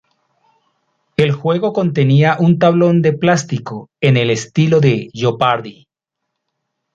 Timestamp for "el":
1.15-1.31, 4.17-4.31